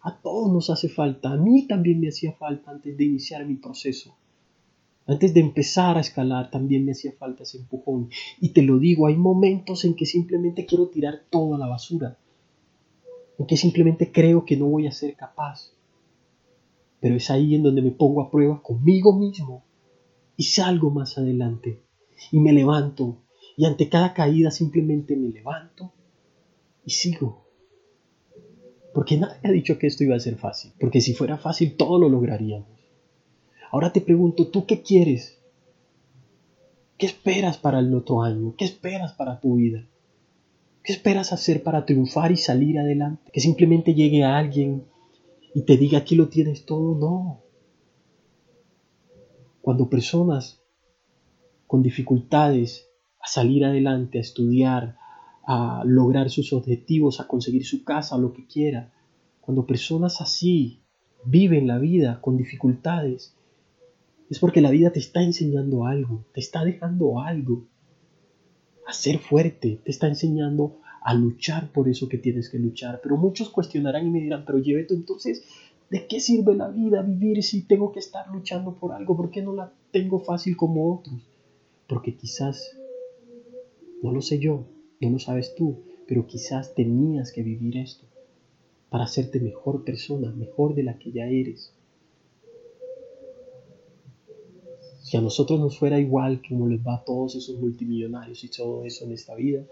A 0.02 0.20
todos 0.22 0.52
nos 0.52 0.70
hace 0.70 0.90
falta. 0.90 1.32
A 1.32 1.38
mí 1.38 1.68
también 1.68 2.00
me 2.00 2.10
hacía 2.10 2.34
falta 2.34 2.72
antes 2.72 2.96
de 2.96 3.04
iniciar 3.04 3.46
mi 3.46 3.56
proceso. 3.56 4.16
Antes 5.06 5.34
de 5.34 5.40
empezar 5.40 5.98
a 5.98 6.02
escalar 6.02 6.52
también 6.52 6.86
me 6.86 6.92
hacía 6.92 7.12
falta 7.14 7.44
ese 7.44 7.58
empujón. 7.58 8.10
Y 8.40 8.50
te 8.50 8.62
lo 8.62 8.78
digo, 8.80 9.08
hay 9.08 9.16
momentos 9.16 9.84
en 9.86 9.96
que 9.96 10.06
simplemente 10.06 10.66
quiero 10.66 10.88
tirar 10.88 11.24
todo 11.30 11.56
a 11.56 11.58
la 11.58 11.68
basura. 11.68 12.18
en 13.38 13.48
que 13.48 13.58
simplemente 13.58 14.12
creo 14.12 14.46
que 14.46 14.58
no 14.58 14.68
voy 14.68 14.88
a 14.88 14.92
ser 14.92 15.16
capaz. 15.16 15.74
Pero 17.00 17.16
es 17.16 17.30
ahí 17.30 17.56
en 17.56 17.64
donde 17.64 17.82
me 17.82 17.92
pongo 17.92 18.22
a 18.22 18.30
prueba 18.30 18.62
conmigo 18.62 19.18
mismo 19.18 19.64
y 20.36 20.44
salgo 20.44 20.92
más 20.92 21.18
adelante 21.18 21.82
y 22.32 22.40
me 22.40 22.54
levanto 22.54 23.24
y 23.58 23.66
ante 23.66 23.90
cada 23.90 24.14
caída 24.14 24.52
simplemente 24.52 25.16
me 25.16 25.30
levanto 25.30 25.92
y 26.86 26.92
sigo. 26.92 27.49
Porque 29.00 29.16
nadie 29.16 29.40
ha 29.46 29.52
dicho 29.52 29.80
que 29.80 29.88
esto 29.88 30.04
iba 30.04 30.18
a 30.18 30.20
ser 30.20 30.36
fácil, 30.36 30.74
porque 30.78 31.00
si 31.00 31.14
fuera 31.14 31.38
fácil 31.38 31.78
todo 31.78 31.98
lo 31.98 32.10
lograríamos. 32.10 32.68
Ahora 33.72 33.94
te 33.94 34.02
pregunto, 34.02 34.48
¿tú 34.48 34.66
qué 34.66 34.82
quieres? 34.82 35.40
¿Qué 36.98 37.06
esperas 37.06 37.58
para 37.58 37.80
el 37.80 37.96
otro 37.96 38.24
año? 38.24 38.56
¿Qué 38.58 38.66
esperas 38.66 39.14
para 39.14 39.40
tu 39.40 39.56
vida? 39.56 39.88
¿Qué 40.84 40.92
esperas 40.92 41.32
hacer 41.32 41.64
para 41.64 41.86
triunfar 41.86 42.34
y 42.34 42.36
salir 42.36 42.78
adelante? 42.78 43.32
Que 43.32 43.40
simplemente 43.40 43.94
llegue 43.94 44.26
a 44.26 44.38
alguien 44.38 44.84
y 45.56 45.62
te 45.62 45.78
diga 45.78 46.00
aquí 46.00 46.16
lo 46.16 46.28
tienes 46.28 46.66
todo. 46.66 47.00
No. 47.00 47.42
Cuando 49.62 49.90
personas 49.90 50.62
con 51.68 51.82
dificultades 51.84 52.90
a 53.22 53.30
salir 53.30 53.64
adelante, 53.64 54.18
a 54.18 54.22
estudiar, 54.22 54.98
a 55.52 55.82
lograr 55.84 56.30
sus 56.30 56.54
objetivos, 56.54 57.20
a 57.20 57.28
conseguir 57.28 57.66
su 57.66 57.84
casa, 57.84 58.20
lo 58.20 58.34
que 58.34 58.46
quiera, 58.46 58.94
cuando 59.42 59.66
personas 59.66 60.22
así 60.22 60.84
viven 61.26 61.66
la 61.66 61.80
vida 61.80 62.22
con 62.22 62.38
dificultades, 62.38 63.36
es 64.30 64.38
porque 64.38 64.62
la 64.62 64.70
vida 64.70 64.92
te 64.92 65.00
está 65.00 65.24
enseñando 65.24 65.88
algo, 65.88 66.24
te 66.36 66.40
está 66.40 66.64
dejando 66.64 67.20
algo. 67.20 67.66
A 68.86 68.94
ser 68.94 69.18
fuerte, 69.18 69.82
te 69.84 69.90
está 69.90 70.08
enseñando 70.08 70.82
a 71.02 71.16
luchar 71.16 71.72
por 71.72 71.90
eso 71.90 72.08
que 72.08 72.20
tienes 72.20 72.52
que 72.52 72.60
luchar. 72.60 73.00
Pero 73.02 73.18
muchos 73.18 73.50
cuestionarán 73.50 74.06
y 74.06 74.12
me 74.12 74.22
dirán, 74.22 74.44
pero 74.46 74.60
Yebeto, 74.60 74.94
entonces, 74.94 75.44
¿de 75.90 76.06
qué 76.06 76.20
sirve 76.20 76.54
la 76.54 76.70
vida 76.70 77.02
vivir 77.02 77.42
si 77.42 77.64
tengo 77.64 77.92
que 77.92 77.98
estar 77.98 78.28
luchando 78.32 78.76
por 78.76 78.92
algo? 78.92 79.18
¿Por 79.18 79.32
qué 79.32 79.42
no 79.42 79.56
la 79.56 79.74
tengo 79.90 80.20
fácil 80.20 80.56
como 80.56 80.94
otros? 80.94 81.28
Porque 81.88 82.16
quizás, 82.16 82.78
no 84.04 84.12
lo 84.12 84.22
sé 84.22 84.38
yo, 84.38 84.68
no 85.00 85.10
lo 85.10 85.20
sabes 85.20 85.56
tú, 85.56 85.84
pero 86.08 86.28
quizás 86.28 86.74
tenías 86.74 87.32
que 87.32 87.44
vivir 87.44 87.78
esto 87.78 88.06
para 88.90 89.04
hacerte 89.04 89.40
mejor 89.40 89.84
persona, 89.84 90.32
mejor 90.32 90.76
de 90.76 90.84
la 90.84 90.98
que 90.98 91.12
ya 91.12 91.28
eres. 91.28 91.74
Si 95.02 95.18
a 95.18 95.22
nosotros 95.22 95.60
nos 95.60 95.78
fuera 95.78 96.00
igual 96.00 96.42
como 96.48 96.68
les 96.68 96.86
va 96.86 96.96
a 96.96 97.04
todos 97.04 97.36
esos 97.36 97.60
multimillonarios 97.60 98.44
y 98.44 98.50
todo 98.50 98.86
eso 98.86 99.06
en 99.06 99.14
esta 99.14 99.36
vida, 99.36 99.66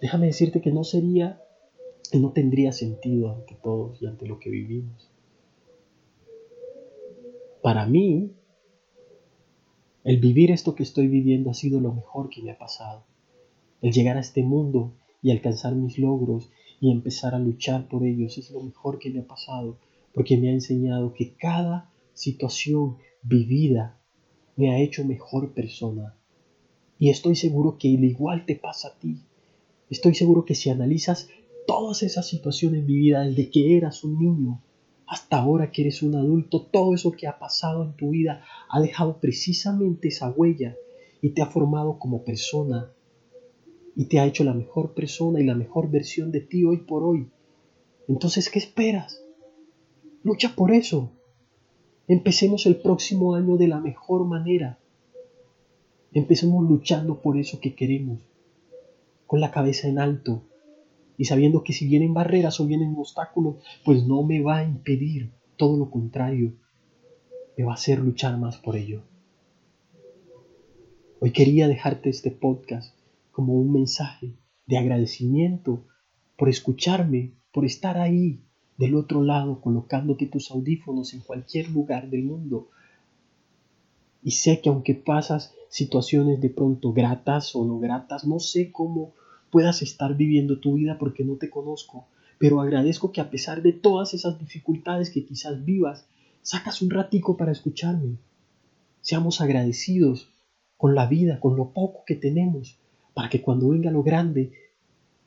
déjame 0.00 0.26
decirte 0.26 0.60
que 0.60 0.70
no 0.70 0.84
sería, 0.84 1.42
no 2.12 2.32
tendría 2.32 2.72
sentido 2.72 3.32
ante 3.32 3.56
todos 3.62 4.00
y 4.02 4.06
ante 4.06 4.26
lo 4.26 4.38
que 4.38 4.50
vivimos. 4.50 5.10
Para 7.62 7.86
mí, 7.86 8.30
el 10.04 10.20
vivir 10.20 10.52
esto 10.52 10.76
que 10.76 10.84
estoy 10.84 11.08
viviendo 11.08 11.50
ha 11.50 11.54
sido 11.54 11.80
lo 11.80 11.92
mejor 11.92 12.30
que 12.30 12.42
me 12.42 12.52
ha 12.52 12.58
pasado. 12.58 13.04
El 13.82 13.92
llegar 13.92 14.16
a 14.16 14.20
este 14.20 14.42
mundo 14.42 14.94
y 15.22 15.30
alcanzar 15.30 15.74
mis 15.74 15.98
logros 15.98 16.50
y 16.80 16.90
empezar 16.90 17.34
a 17.34 17.38
luchar 17.38 17.88
por 17.88 18.06
ellos 18.06 18.38
es 18.38 18.50
lo 18.50 18.62
mejor 18.62 18.98
que 18.98 19.10
me 19.10 19.20
ha 19.20 19.26
pasado, 19.26 19.78
porque 20.14 20.36
me 20.36 20.48
ha 20.48 20.52
enseñado 20.52 21.12
que 21.12 21.34
cada 21.34 21.90
situación 22.14 22.96
vivida 23.22 23.98
me 24.56 24.70
ha 24.70 24.78
hecho 24.78 25.04
mejor 25.04 25.52
persona. 25.52 26.16
Y 26.98 27.10
estoy 27.10 27.36
seguro 27.36 27.76
que 27.78 27.88
al 27.88 28.04
igual 28.04 28.46
te 28.46 28.56
pasa 28.56 28.88
a 28.88 28.98
ti. 28.98 29.20
Estoy 29.90 30.14
seguro 30.14 30.44
que 30.44 30.54
si 30.54 30.70
analizas 30.70 31.28
todas 31.66 32.02
esas 32.02 32.26
situaciones 32.26 32.86
vida 32.86 33.22
desde 33.22 33.50
que 33.50 33.76
eras 33.76 34.04
un 34.04 34.18
niño 34.18 34.62
hasta 35.06 35.38
ahora 35.38 35.70
que 35.70 35.82
eres 35.82 36.02
un 36.02 36.16
adulto, 36.16 36.62
todo 36.62 36.94
eso 36.94 37.12
que 37.12 37.26
ha 37.26 37.38
pasado 37.38 37.84
en 37.84 37.94
tu 37.94 38.10
vida 38.10 38.42
ha 38.68 38.80
dejado 38.80 39.18
precisamente 39.20 40.08
esa 40.08 40.30
huella 40.30 40.74
y 41.22 41.30
te 41.30 41.42
ha 41.42 41.46
formado 41.46 41.98
como 41.98 42.24
persona 42.24 42.90
y 43.96 44.04
te 44.04 44.20
ha 44.20 44.26
hecho 44.26 44.44
la 44.44 44.52
mejor 44.52 44.92
persona 44.92 45.40
y 45.40 45.44
la 45.44 45.54
mejor 45.54 45.90
versión 45.90 46.30
de 46.30 46.42
ti 46.42 46.64
hoy 46.64 46.76
por 46.76 47.02
hoy. 47.02 47.30
Entonces, 48.06 48.50
¿qué 48.50 48.58
esperas? 48.58 49.24
Lucha 50.22 50.54
por 50.54 50.70
eso. 50.70 51.10
Empecemos 52.06 52.66
el 52.66 52.76
próximo 52.76 53.34
año 53.34 53.56
de 53.56 53.68
la 53.68 53.80
mejor 53.80 54.26
manera. 54.26 54.78
Empecemos 56.12 56.68
luchando 56.68 57.22
por 57.22 57.38
eso 57.38 57.58
que 57.58 57.74
queremos, 57.74 58.20
con 59.26 59.40
la 59.40 59.50
cabeza 59.50 59.88
en 59.88 59.98
alto 59.98 60.42
y 61.16 61.24
sabiendo 61.24 61.64
que 61.64 61.72
si 61.72 61.88
vienen 61.88 62.12
barreras 62.12 62.60
o 62.60 62.66
vienen 62.66 62.94
obstáculos, 62.96 63.56
pues 63.84 64.06
no 64.06 64.22
me 64.22 64.42
va 64.42 64.58
a 64.58 64.64
impedir, 64.64 65.32
todo 65.56 65.78
lo 65.78 65.90
contrario, 65.90 66.52
me 67.56 67.64
va 67.64 67.72
a 67.72 67.76
hacer 67.76 67.98
luchar 67.98 68.38
más 68.38 68.58
por 68.58 68.76
ello. 68.76 69.02
Hoy 71.18 71.32
quería 71.32 71.66
dejarte 71.66 72.10
este 72.10 72.30
podcast 72.30 72.95
como 73.36 73.52
un 73.52 73.70
mensaje 73.70 74.32
de 74.66 74.78
agradecimiento 74.78 75.84
por 76.38 76.48
escucharme, 76.48 77.34
por 77.52 77.66
estar 77.66 77.98
ahí, 77.98 78.40
del 78.78 78.94
otro 78.94 79.22
lado 79.22 79.60
colocándote 79.60 80.26
tus 80.26 80.50
audífonos 80.50 81.12
en 81.12 81.20
cualquier 81.20 81.70
lugar 81.70 82.08
del 82.08 82.22
mundo. 82.22 82.70
Y 84.22 84.30
sé 84.30 84.62
que 84.62 84.70
aunque 84.70 84.94
pasas 84.94 85.52
situaciones 85.68 86.40
de 86.40 86.48
pronto 86.48 86.94
gratas 86.94 87.54
o 87.54 87.66
no 87.66 87.78
gratas, 87.78 88.26
no 88.26 88.40
sé 88.40 88.72
cómo 88.72 89.12
puedas 89.50 89.82
estar 89.82 90.16
viviendo 90.16 90.58
tu 90.58 90.76
vida 90.76 90.96
porque 90.96 91.22
no 91.22 91.36
te 91.36 91.50
conozco, 91.50 92.06
pero 92.38 92.62
agradezco 92.62 93.12
que 93.12 93.20
a 93.20 93.28
pesar 93.28 93.60
de 93.60 93.74
todas 93.74 94.14
esas 94.14 94.38
dificultades 94.38 95.10
que 95.10 95.26
quizás 95.26 95.62
vivas, 95.62 96.08
sacas 96.40 96.80
un 96.80 96.88
ratico 96.88 97.36
para 97.36 97.52
escucharme. 97.52 98.16
Seamos 99.02 99.42
agradecidos 99.42 100.30
con 100.78 100.94
la 100.94 101.06
vida, 101.06 101.38
con 101.38 101.54
lo 101.54 101.74
poco 101.74 102.02
que 102.06 102.14
tenemos, 102.14 102.78
para 103.16 103.30
que 103.30 103.40
cuando 103.40 103.70
venga 103.70 103.90
lo 103.90 104.02
grande, 104.02 104.52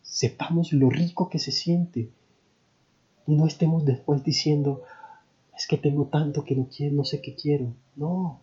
sepamos 0.04 0.74
lo 0.74 0.92
rico 0.92 1.28
que 1.28 1.40
se 1.40 1.52
siente 1.52 2.12
y 3.26 3.34
no 3.34 3.48
estemos 3.48 3.84
después 3.84 4.24
diciendo, 4.24 4.84
es 5.58 5.66
que 5.66 5.76
tengo 5.76 6.06
tanto 6.06 6.46
que 6.46 6.56
no 6.56 6.68
quiero, 6.70 6.98
no 6.98 7.04
sé 7.04 7.20
qué 7.20 7.34
quiero. 7.34 7.74
No, 7.96 8.42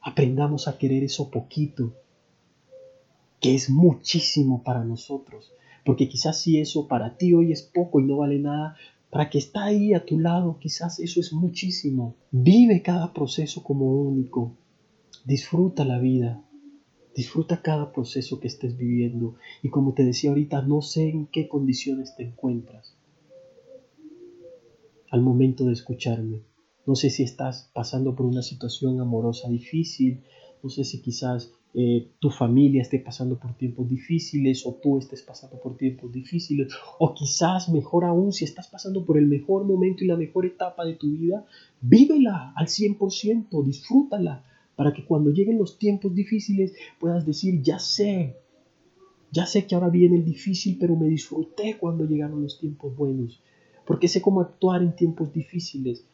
aprendamos 0.00 0.66
a 0.66 0.78
querer 0.78 1.04
eso 1.04 1.30
poquito, 1.30 1.94
que 3.38 3.54
es 3.54 3.70
muchísimo 3.70 4.64
para 4.64 4.82
nosotros. 4.82 5.52
Porque 5.84 6.08
quizás 6.08 6.40
si 6.40 6.58
eso 6.58 6.88
para 6.88 7.16
ti 7.16 7.34
hoy 7.34 7.52
es 7.52 7.62
poco 7.62 8.00
y 8.00 8.02
no 8.02 8.16
vale 8.16 8.40
nada, 8.40 8.74
para 9.10 9.30
que 9.30 9.38
está 9.38 9.66
ahí 9.66 9.94
a 9.94 10.04
tu 10.04 10.18
lado, 10.18 10.58
quizás 10.58 10.98
eso 10.98 11.20
es 11.20 11.32
muchísimo. 11.32 12.16
Vive 12.32 12.82
cada 12.82 13.12
proceso 13.12 13.62
como 13.62 13.92
único. 13.92 14.56
Disfruta 15.24 15.84
la 15.84 16.00
vida. 16.00 16.42
Disfruta 17.18 17.62
cada 17.62 17.90
proceso 17.90 18.38
que 18.38 18.46
estés 18.46 18.76
viviendo. 18.76 19.34
Y 19.60 19.70
como 19.70 19.92
te 19.92 20.04
decía 20.04 20.30
ahorita, 20.30 20.62
no 20.62 20.82
sé 20.82 21.08
en 21.08 21.26
qué 21.26 21.48
condiciones 21.48 22.14
te 22.14 22.22
encuentras 22.22 22.96
al 25.10 25.20
momento 25.20 25.64
de 25.64 25.72
escucharme. 25.72 26.42
No 26.86 26.94
sé 26.94 27.10
si 27.10 27.24
estás 27.24 27.72
pasando 27.74 28.14
por 28.14 28.24
una 28.24 28.42
situación 28.42 29.00
amorosa 29.00 29.48
difícil, 29.48 30.20
no 30.62 30.70
sé 30.70 30.84
si 30.84 31.02
quizás 31.02 31.52
eh, 31.74 32.06
tu 32.20 32.30
familia 32.30 32.82
esté 32.82 33.00
pasando 33.00 33.36
por 33.36 33.56
tiempos 33.56 33.88
difíciles 33.88 34.64
o 34.64 34.74
tú 34.80 34.96
estés 34.98 35.22
pasando 35.22 35.60
por 35.60 35.76
tiempos 35.76 36.12
difíciles 36.12 36.72
o 37.00 37.14
quizás 37.14 37.68
mejor 37.68 38.04
aún 38.04 38.32
si 38.32 38.44
estás 38.44 38.68
pasando 38.68 39.04
por 39.04 39.18
el 39.18 39.26
mejor 39.26 39.64
momento 39.64 40.04
y 40.04 40.06
la 40.06 40.16
mejor 40.16 40.46
etapa 40.46 40.84
de 40.84 40.94
tu 40.94 41.10
vida, 41.10 41.44
vívela 41.80 42.52
al 42.54 42.68
100%, 42.68 43.64
disfrútala 43.64 44.44
para 44.78 44.92
que 44.92 45.04
cuando 45.04 45.32
lleguen 45.32 45.58
los 45.58 45.76
tiempos 45.76 46.14
difíciles 46.14 46.72
puedas 47.00 47.26
decir, 47.26 47.60
ya 47.62 47.80
sé, 47.80 48.36
ya 49.32 49.44
sé 49.44 49.66
que 49.66 49.74
ahora 49.74 49.88
viene 49.88 50.14
el 50.14 50.24
difícil, 50.24 50.76
pero 50.78 50.94
me 50.94 51.08
disfruté 51.08 51.76
cuando 51.80 52.04
llegaron 52.04 52.40
los 52.40 52.60
tiempos 52.60 52.96
buenos 52.96 53.42
porque 53.88 54.06
sé 54.06 54.20
cómo 54.20 54.40
actuar 54.40 54.82
en 54.82 54.94
tiempos 54.94 55.32
difíciles, 55.32 56.04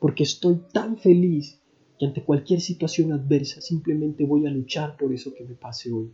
porque 0.00 0.24
estoy 0.24 0.56
tan 0.72 0.96
feliz 0.96 1.60
que 1.98 2.06
ante 2.06 2.24
cualquier 2.24 2.62
situación 2.62 3.12
adversa 3.12 3.60
simplemente 3.60 4.24
voy 4.24 4.46
a 4.46 4.50
luchar 4.50 4.96
por 4.96 5.12
eso 5.12 5.32
que 5.34 5.44
me 5.44 5.54
pase 5.54 5.92
hoy. 5.92 6.10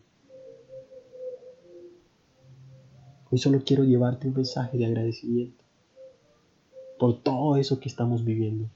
Hoy 3.31 3.39
solo 3.39 3.63
quiero 3.65 3.85
llevarte 3.85 4.27
un 4.27 4.35
mensaje 4.35 4.77
de 4.77 4.85
agradecimiento 4.85 5.65
por 6.99 7.23
todo 7.23 7.57
eso 7.57 7.79
que 7.79 7.89
estamos 7.89 8.25
viviendo, 8.25 8.69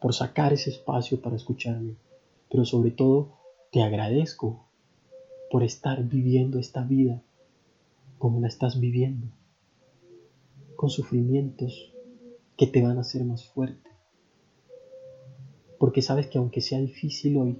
por 0.00 0.14
sacar 0.14 0.52
ese 0.52 0.70
espacio 0.70 1.20
para 1.20 1.36
escucharme, 1.36 1.94
pero 2.50 2.64
sobre 2.64 2.90
todo 2.90 3.36
te 3.70 3.82
agradezco 3.82 4.66
por 5.50 5.62
estar 5.62 6.02
viviendo 6.04 6.58
esta 6.58 6.82
vida 6.82 7.22
como 8.18 8.40
la 8.40 8.48
estás 8.48 8.80
viviendo 8.80 9.28
con 10.80 10.88
sufrimientos 10.88 11.92
que 12.56 12.66
te 12.66 12.80
van 12.80 12.96
a 12.96 13.02
hacer 13.02 13.22
más 13.22 13.44
fuerte. 13.44 13.90
Porque 15.78 16.00
sabes 16.00 16.26
que 16.28 16.38
aunque 16.38 16.62
sea 16.62 16.78
difícil 16.78 17.36
hoy, 17.36 17.58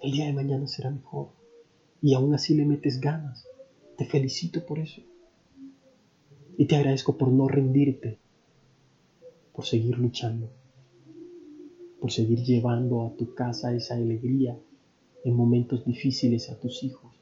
el 0.00 0.12
día 0.12 0.24
de 0.24 0.32
mañana 0.32 0.66
será 0.66 0.88
mejor. 0.88 1.28
Y 2.00 2.14
aún 2.14 2.32
así 2.34 2.54
le 2.54 2.64
metes 2.64 2.98
ganas. 2.98 3.46
Te 3.98 4.06
felicito 4.06 4.64
por 4.64 4.78
eso. 4.78 5.02
Y 6.56 6.64
te 6.64 6.76
agradezco 6.76 7.18
por 7.18 7.28
no 7.28 7.46
rendirte, 7.46 8.18
por 9.52 9.66
seguir 9.66 9.98
luchando, 9.98 10.50
por 12.06 12.12
seguir 12.12 12.44
llevando 12.44 13.04
a 13.04 13.16
tu 13.16 13.34
casa 13.34 13.74
esa 13.74 13.96
alegría 13.96 14.56
en 15.24 15.34
momentos 15.34 15.84
difíciles 15.84 16.50
a 16.50 16.60
tus 16.60 16.84
hijos, 16.84 17.12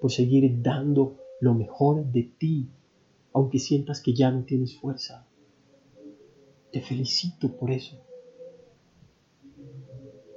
por 0.00 0.12
seguir 0.12 0.62
dando 0.62 1.16
lo 1.40 1.54
mejor 1.54 2.06
de 2.12 2.22
ti, 2.22 2.68
aunque 3.32 3.58
sientas 3.58 4.00
que 4.00 4.14
ya 4.14 4.30
no 4.30 4.44
tienes 4.44 4.76
fuerza. 4.76 5.26
Te 6.70 6.80
felicito 6.80 7.56
por 7.56 7.72
eso. 7.72 8.00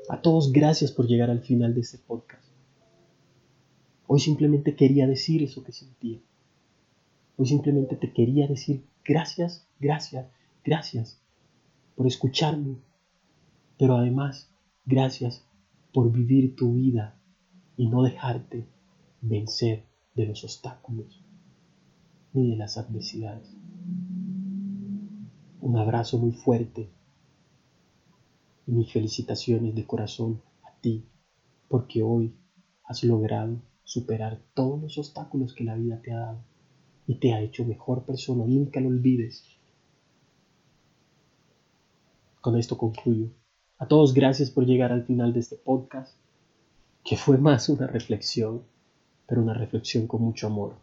A 0.09 0.19
todos 0.19 0.51
gracias 0.51 0.91
por 0.91 1.05
llegar 1.05 1.29
al 1.29 1.41
final 1.41 1.75
de 1.75 1.81
este 1.81 1.99
podcast. 1.99 2.49
Hoy 4.07 4.19
simplemente 4.19 4.75
quería 4.75 5.05
decir 5.05 5.43
eso 5.43 5.63
que 5.63 5.73
sentía. 5.73 6.17
Hoy 7.37 7.45
simplemente 7.45 7.97
te 7.97 8.11
quería 8.11 8.47
decir 8.47 8.83
gracias, 9.05 9.67
gracias, 9.79 10.25
gracias 10.63 11.21
por 11.95 12.07
escucharme. 12.07 12.88
Pero 13.79 13.95
además, 13.95 14.51
gracias 14.85 15.41
por 15.93 16.11
vivir 16.11 16.53
tu 16.57 16.73
vida 16.73 17.17
y 17.77 17.87
no 17.87 18.03
dejarte 18.03 18.67
vencer 19.21 19.85
de 20.15 20.25
los 20.25 20.43
obstáculos 20.43 21.23
ni 22.33 22.49
de 22.49 22.57
las 22.57 22.77
adversidades. 22.77 23.55
Un 25.61 25.77
abrazo 25.77 26.17
muy 26.17 26.33
fuerte 26.33 26.89
y 28.67 28.71
mis 28.73 28.91
felicitaciones 28.91 29.73
de 29.73 29.87
corazón 29.87 30.41
a 30.63 30.77
ti 30.81 31.05
porque 31.69 32.03
hoy 32.03 32.35
has 32.83 33.01
logrado 33.05 33.61
superar 33.85 34.41
todos 34.53 34.81
los 34.81 34.97
obstáculos 34.97 35.53
que 35.53 35.63
la 35.63 35.75
vida 35.75 36.01
te 36.01 36.11
ha 36.11 36.19
dado 36.19 36.43
y 37.07 37.15
te 37.15 37.33
ha 37.33 37.41
hecho 37.41 37.63
mejor 37.63 38.03
persona. 38.03 38.43
Nunca 38.45 38.81
lo 38.81 38.89
olvides. 38.89 39.45
Con 42.41 42.57
esto 42.57 42.77
concluyo. 42.77 43.29
A 43.81 43.87
todos 43.87 44.13
gracias 44.13 44.51
por 44.51 44.65
llegar 44.65 44.91
al 44.91 45.05
final 45.05 45.31
de 45.31 45.39
este 45.39 45.55
podcast, 45.55 46.13
que 47.05 47.15
fue 47.15 47.37
más 47.37 47.69
una 47.69 47.87
reflexión, 47.87 48.63
pero 49.25 49.41
una 49.41 49.53
reflexión 49.53 50.05
con 50.05 50.21
mucho 50.21 50.47
amor. 50.47 50.73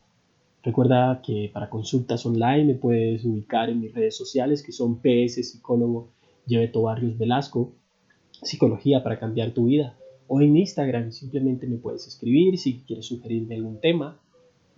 Recuerda 0.63 1.21
que 1.23 1.51
para 1.53 1.69
consultas 1.69 2.25
online 2.25 2.65
me 2.65 2.75
puedes 2.75 3.23
ubicar 3.27 3.69
en 3.69 3.83
mis 3.83 3.93
redes 3.93 4.17
sociales 4.17 4.63
que 4.63 4.73
son 4.73 5.03
PS 5.03 5.47
Psicólogo 5.47 6.09
Lleveto 6.47 6.81
Barrios 6.81 7.19
Velasco, 7.19 7.75
Psicología 8.31 9.03
para 9.03 9.19
cambiar 9.19 9.51
tu 9.51 9.67
vida, 9.67 9.95
o 10.27 10.41
en 10.41 10.57
Instagram 10.57 11.13
simplemente 11.13 11.67
me 11.67 11.77
puedes 11.77 12.07
escribir 12.07 12.57
si 12.57 12.81
quieres 12.81 13.05
sugerirme 13.05 13.57
algún 13.57 13.79
tema. 13.79 14.19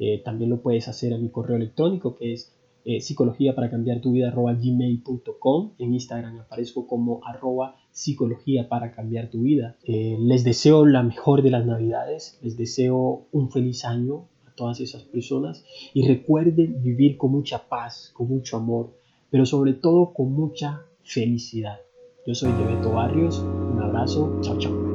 Eh, 0.01 0.21
también 0.25 0.51
lo 0.51 0.61
puedes 0.61 0.89
hacer 0.89 1.15
a 1.15 1.19
mi 1.19 1.29
correo 1.29 1.55
electrónico 1.55 2.17
que 2.17 2.33
es 2.33 2.53
eh, 2.89 3.03
psicología 3.03 3.55
para 3.55 3.69
cambiar 3.69 4.01
tu 4.01 4.13
vida 4.13 4.29
arroba 4.29 4.55
gmail.com. 4.55 5.73
En 5.79 5.93
Instagram 5.93 6.39
aparezco 6.41 6.87
como 6.87 7.21
arroba 7.23 7.77
psicología 7.91 8.67
para 8.71 8.93
cambiar 8.93 9.29
tu 9.29 9.43
vida. 9.43 9.77
Eh, 9.85 10.17
les 10.19 10.43
deseo 10.43 10.87
la 10.87 11.03
mejor 11.03 11.43
de 11.43 11.51
las 11.51 11.67
navidades, 11.67 12.39
les 12.43 12.57
deseo 12.57 13.27
un 13.31 13.51
feliz 13.51 13.85
año 13.85 14.25
a 14.47 14.55
todas 14.55 14.81
esas 14.81 15.03
personas 15.03 15.67
y 15.93 16.09
recuerden 16.09 16.83
vivir 16.83 17.19
con 17.19 17.31
mucha 17.31 17.69
paz, 17.69 18.11
con 18.15 18.27
mucho 18.27 18.57
amor, 18.57 18.97
pero 19.29 19.45
sobre 19.45 19.75
todo 19.75 20.15
con 20.15 20.33
mucha 20.33 20.87
felicidad. 21.03 21.81
Yo 22.27 22.35
soy 22.35 22.53
Beto 22.53 22.93
Barrios, 22.93 23.39
un 23.39 23.83
abrazo, 23.83 24.39
chao 24.41 24.57
chao. 24.59 24.88